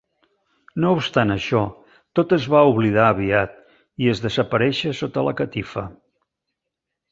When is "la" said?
5.31-5.37